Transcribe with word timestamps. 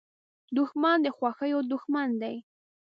دښمن 0.57 0.97
د 1.05 1.07
خوښیو 1.17 1.59
دوښمن 1.71 2.09
دی 2.21 2.35